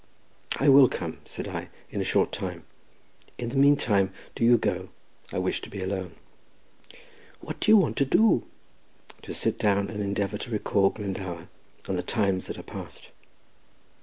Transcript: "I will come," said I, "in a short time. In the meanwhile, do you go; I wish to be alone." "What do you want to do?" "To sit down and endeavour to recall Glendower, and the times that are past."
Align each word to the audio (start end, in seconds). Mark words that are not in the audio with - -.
"I 0.59 0.67
will 0.67 0.89
come," 0.89 1.19
said 1.25 1.47
I, 1.47 1.69
"in 1.91 2.01
a 2.01 2.03
short 2.03 2.31
time. 2.31 2.63
In 3.37 3.49
the 3.49 3.55
meanwhile, 3.55 4.09
do 4.33 4.43
you 4.43 4.57
go; 4.57 4.89
I 5.31 5.37
wish 5.37 5.61
to 5.61 5.69
be 5.69 5.79
alone." 5.79 6.15
"What 7.39 7.59
do 7.59 7.69
you 7.71 7.77
want 7.77 7.97
to 7.97 8.05
do?" 8.05 8.47
"To 9.21 9.31
sit 9.35 9.59
down 9.59 9.89
and 9.91 10.01
endeavour 10.01 10.39
to 10.39 10.49
recall 10.49 10.89
Glendower, 10.89 11.49
and 11.85 11.99
the 11.99 12.01
times 12.01 12.47
that 12.47 12.57
are 12.57 12.63
past." 12.63 13.09